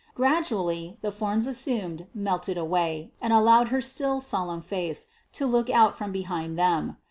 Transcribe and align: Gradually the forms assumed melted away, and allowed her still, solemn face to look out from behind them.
Gradually 0.15 0.97
the 1.03 1.11
forms 1.11 1.45
assumed 1.45 2.07
melted 2.15 2.57
away, 2.57 3.11
and 3.21 3.31
allowed 3.31 3.67
her 3.67 3.81
still, 3.81 4.19
solemn 4.19 4.61
face 4.61 5.05
to 5.33 5.45
look 5.45 5.69
out 5.69 5.95
from 5.95 6.11
behind 6.11 6.57
them. 6.57 6.97